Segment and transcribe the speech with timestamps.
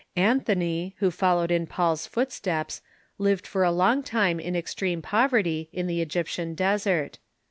[0.17, 2.81] Anthony, who followed in Paul's footsteps,
[3.19, 7.19] lived for a long time in extreme poverty in the Egyptian desert.